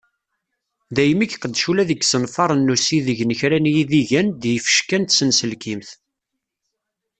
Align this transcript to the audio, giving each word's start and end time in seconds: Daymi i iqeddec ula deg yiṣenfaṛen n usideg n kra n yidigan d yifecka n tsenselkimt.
Daymi 0.95 1.23
i 1.25 1.27
iqeddec 1.29 1.63
ula 1.71 1.89
deg 1.89 1.99
yiṣenfaṛen 2.01 2.61
n 2.69 2.73
usideg 2.73 3.19
n 3.23 3.31
kra 3.39 3.57
n 3.63 3.71
yidigan 3.75 4.27
d 4.41 4.43
yifecka 4.53 4.97
n 4.97 5.03
tsenselkimt. 5.03 5.89